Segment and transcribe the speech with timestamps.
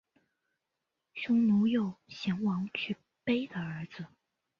[1.13, 4.07] 匈奴右贤王去卑的儿子。